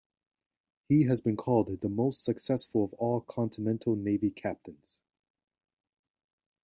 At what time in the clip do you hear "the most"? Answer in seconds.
1.79-2.23